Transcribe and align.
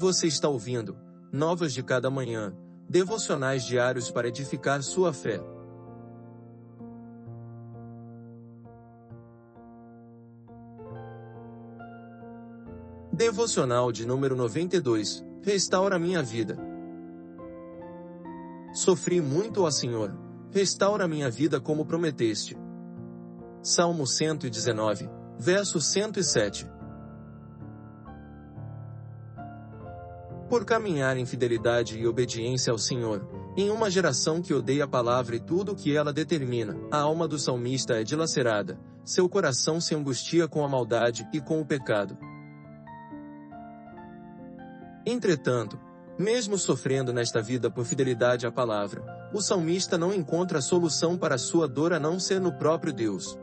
Você 0.00 0.26
está 0.28 0.48
ouvindo 0.48 0.96
Novas 1.30 1.74
de 1.74 1.82
Cada 1.82 2.08
Manhã, 2.08 2.56
devocionais 2.88 3.66
diários 3.66 4.10
para 4.10 4.28
edificar 4.28 4.82
sua 4.82 5.12
fé. 5.12 5.38
Devocional 13.12 13.92
de 13.92 14.06
número 14.06 14.34
92 14.34 15.22
Restaura 15.42 15.98
minha 15.98 16.22
vida. 16.22 16.56
Sofri 18.72 19.20
muito, 19.20 19.64
ó 19.64 19.70
Senhor, 19.70 20.16
restaura 20.50 21.06
minha 21.06 21.30
vida 21.30 21.60
como 21.60 21.84
prometeste. 21.84 22.56
Salmo 23.62 24.06
119, 24.06 25.10
verso 25.38 25.78
107. 25.78 26.79
Por 30.50 30.64
caminhar 30.64 31.16
em 31.16 31.24
fidelidade 31.24 31.96
e 31.96 32.08
obediência 32.08 32.72
ao 32.72 32.78
Senhor, 32.78 33.24
em 33.56 33.70
uma 33.70 33.88
geração 33.88 34.42
que 34.42 34.52
odeia 34.52 34.82
a 34.82 34.88
palavra 34.88 35.36
e 35.36 35.40
tudo 35.40 35.70
o 35.70 35.76
que 35.76 35.96
ela 35.96 36.12
determina, 36.12 36.76
a 36.90 36.98
alma 36.98 37.28
do 37.28 37.38
salmista 37.38 38.00
é 38.00 38.02
dilacerada, 38.02 38.76
seu 39.04 39.28
coração 39.28 39.80
se 39.80 39.94
angustia 39.94 40.48
com 40.48 40.64
a 40.64 40.68
maldade 40.68 41.24
e 41.32 41.40
com 41.40 41.60
o 41.60 41.64
pecado. 41.64 42.18
Entretanto, 45.06 45.78
mesmo 46.18 46.58
sofrendo 46.58 47.12
nesta 47.12 47.40
vida 47.40 47.70
por 47.70 47.84
fidelidade 47.84 48.44
à 48.44 48.50
palavra, 48.50 49.30
o 49.32 49.40
salmista 49.40 49.96
não 49.96 50.12
encontra 50.12 50.60
solução 50.60 51.16
para 51.16 51.38
sua 51.38 51.68
dor 51.68 51.92
a 51.92 52.00
não 52.00 52.18
ser 52.18 52.40
no 52.40 52.52
próprio 52.52 52.92
Deus. 52.92 53.38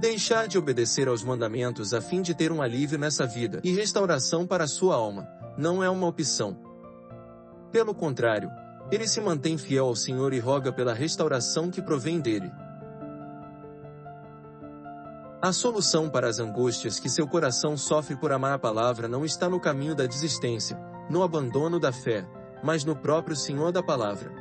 Deixar 0.00 0.48
de 0.48 0.56
obedecer 0.56 1.08
aos 1.08 1.22
mandamentos 1.22 1.92
a 1.92 2.00
fim 2.00 2.22
de 2.22 2.34
ter 2.34 2.50
um 2.50 2.62
alívio 2.62 2.98
nessa 2.98 3.26
vida 3.26 3.60
e 3.62 3.70
restauração 3.74 4.46
para 4.46 4.66
sua 4.66 4.94
alma, 4.94 5.28
não 5.58 5.84
é 5.84 5.90
uma 5.90 6.06
opção. 6.06 6.56
Pelo 7.70 7.94
contrário, 7.94 8.50
ele 8.90 9.06
se 9.06 9.20
mantém 9.20 9.58
fiel 9.58 9.84
ao 9.84 9.94
Senhor 9.94 10.32
e 10.32 10.38
roga 10.38 10.72
pela 10.72 10.94
restauração 10.94 11.70
que 11.70 11.82
provém 11.82 12.18
dele. 12.18 12.50
A 15.42 15.52
solução 15.52 16.08
para 16.08 16.28
as 16.28 16.38
angústias 16.38 16.98
que 16.98 17.10
seu 17.10 17.28
coração 17.28 17.76
sofre 17.76 18.16
por 18.16 18.32
amar 18.32 18.54
a 18.54 18.58
palavra 18.58 19.06
não 19.06 19.22
está 19.22 19.50
no 19.50 19.60
caminho 19.60 19.94
da 19.94 20.06
desistência, 20.06 20.78
no 21.10 21.22
abandono 21.22 21.78
da 21.78 21.92
fé, 21.92 22.26
mas 22.64 22.84
no 22.84 22.96
próprio 22.96 23.36
Senhor 23.36 23.70
da 23.70 23.82
palavra. 23.82 24.32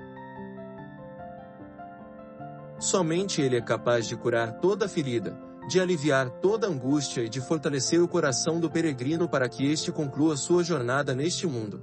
Somente 2.80 3.42
Ele 3.42 3.58
é 3.58 3.62
capaz 3.62 4.08
de 4.08 4.16
curar 4.16 4.62
toda 4.62 4.88
ferida, 4.88 5.49
de 5.70 5.80
aliviar 5.80 6.32
toda 6.42 6.66
angústia 6.66 7.22
e 7.22 7.30
de 7.30 7.40
fortalecer 7.40 8.02
o 8.02 8.08
coração 8.08 8.60
do 8.60 8.72
peregrino 8.72 9.30
para 9.30 9.48
que 9.48 9.72
este 9.72 9.92
conclua 9.92 10.36
sua 10.36 10.64
jornada 10.64 11.14
neste 11.14 11.46
mundo. 11.46 11.80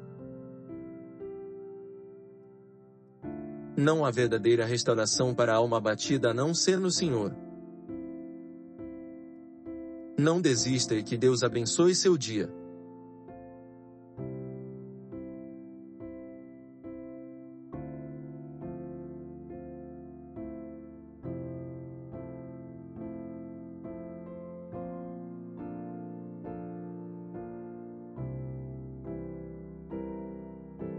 Não 3.76 4.04
há 4.04 4.10
verdadeira 4.10 4.66
restauração 4.66 5.32
para 5.32 5.52
a 5.52 5.56
alma 5.56 5.76
abatida 5.76 6.30
a 6.30 6.34
não 6.34 6.52
ser 6.52 6.80
no 6.80 6.90
Senhor. 6.90 7.32
Não 10.18 10.40
desista 10.40 10.96
e 10.96 11.04
que 11.04 11.16
Deus 11.16 11.44
abençoe 11.44 11.94
seu 11.94 12.18
dia. 12.18 12.52